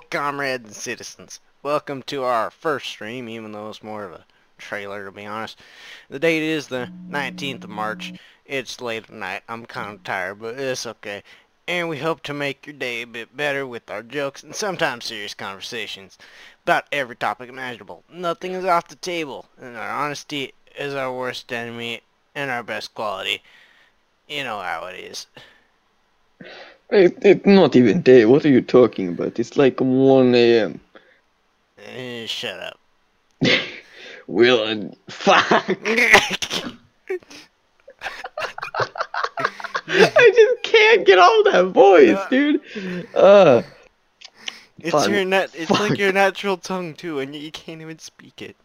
[0.00, 1.40] Comrades and citizens.
[1.62, 4.24] Welcome to our first stream, even though it's more of a
[4.58, 5.58] trailer, to be honest.
[6.10, 8.12] The date is the 19th of March.
[8.44, 9.42] It's late at night.
[9.48, 11.22] I'm kind of tired, but it's okay.
[11.68, 15.04] And we hope to make your day a bit better with our jokes and sometimes
[15.04, 16.18] serious conversations
[16.64, 18.02] about every topic imaginable.
[18.12, 22.00] Nothing is off the table, and our honesty is our worst enemy
[22.34, 23.42] and our best quality.
[24.28, 25.26] You know how it is.
[26.90, 28.24] It, it's not even day.
[28.24, 29.38] What are you talking about?
[29.38, 30.80] It's like 1 a.m.
[31.78, 32.78] Eh, shut up.
[34.26, 35.44] Well, uh, fuck.
[39.86, 42.60] I just can't get all that voice, Uh, dude.
[43.14, 43.62] Uh,
[44.80, 45.08] It's Fuck.
[45.08, 48.56] your nat it's like your natural tongue too, and you can't even speak it.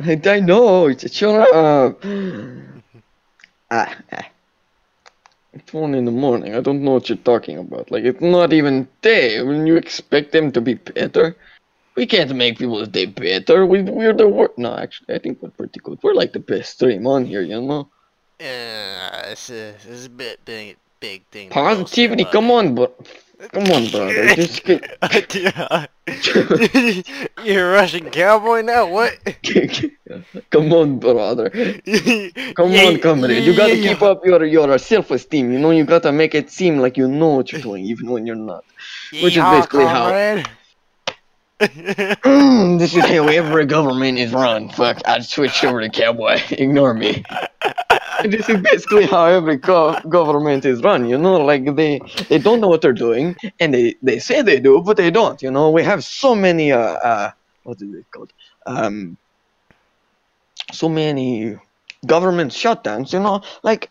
[0.00, 0.86] I, I know.
[0.86, 2.00] It's shut up.
[3.70, 4.26] ah, ah.
[5.58, 6.54] It's one in the morning.
[6.54, 7.90] I don't know what you're talking about.
[7.90, 9.42] Like, it's not even day.
[9.42, 11.36] When you expect them to be better,
[11.96, 13.66] we can't make people's day better.
[13.66, 14.56] We, we're the worst.
[14.56, 15.98] No, actually, I think we're pretty good.
[16.02, 17.88] We're like the best stream on here, you know?
[18.40, 21.50] Uh, it's a, it's a bit big, big thing.
[21.50, 22.92] Positivity, come on, bro.
[23.52, 24.34] Come on, brother.
[24.34, 24.98] Just get.
[27.44, 28.88] You're a Russian cowboy now.
[28.88, 29.12] What?
[30.50, 31.50] come on, brother.
[31.50, 33.44] Come Yeah, on, comrade.
[33.44, 33.92] You gotta yeah.
[33.94, 35.52] keep up your your self-esteem.
[35.52, 38.26] You know, you gotta make it seem like you know what you're doing, even when
[38.26, 38.64] you're not.
[39.22, 40.46] which is basically how- comrade.
[41.60, 44.68] Mm, this is how every government is run.
[44.70, 46.38] Fuck, I switched over to cowboy.
[46.50, 47.24] Ignore me.
[48.24, 51.08] this is basically how every go- government is run.
[51.08, 54.60] You know, like they they don't know what they're doing, and they they say they
[54.60, 55.40] do, but they don't.
[55.42, 57.30] You know, we have so many uh uh
[57.62, 58.32] what is it called
[58.66, 59.16] um
[60.72, 61.56] so many
[62.06, 63.12] government shutdowns.
[63.12, 63.90] You know, like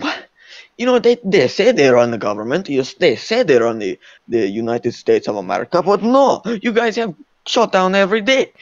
[0.00, 0.26] what.
[0.78, 2.68] You know, they, they say they run the government.
[2.68, 6.96] Yes, they say they run the, the United States of America, but no, you guys
[6.96, 7.14] have
[7.46, 8.52] shut down every day.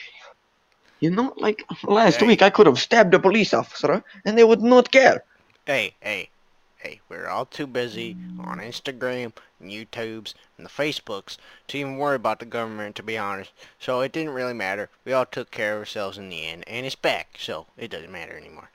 [1.01, 2.27] You know, like last Hey.
[2.27, 5.25] week I could have stabbed a police officer and they would not care.
[5.67, 6.31] Hey, hey,
[6.77, 11.37] hey, we're all too busy on Instagram, and YouTubes, and the Facebooks
[11.69, 13.53] to even worry about the government, to be honest.
[13.79, 14.91] So it didn't really matter.
[15.05, 18.11] We all took care of ourselves in the end, and it's back, so it doesn't
[18.13, 18.71] matter anymore.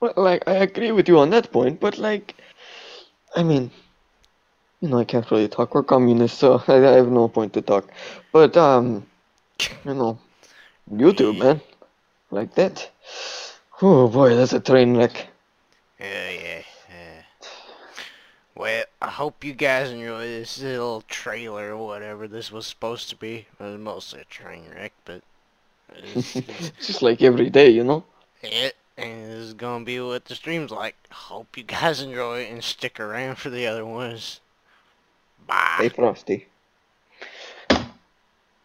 [0.00, 2.34] Well, like I agree with you on that point, but like,
[3.36, 3.70] I mean,
[4.80, 5.74] you know, I can't really talk.
[5.74, 7.90] We're communists, so I, I have no point to talk.
[8.32, 9.06] But um,
[9.84, 10.18] you know,
[10.92, 11.60] YouTube, man,
[12.30, 12.90] like that.
[13.82, 15.28] Oh boy, that's a train wreck.
[16.00, 17.22] Yeah, yeah, yeah.
[18.54, 23.16] Well, I hope you guys enjoy this little trailer or whatever this was supposed to
[23.16, 23.46] be.
[23.58, 25.22] It was mostly a train wreck, but
[25.94, 28.04] it's, it's Just like every day, you know.
[28.42, 28.76] it.
[28.98, 30.96] And this is gonna be what the stream's like.
[31.10, 34.40] Hope you guys enjoy it and stick around for the other ones.
[35.46, 35.74] Bye.
[35.76, 36.46] Stay frosty.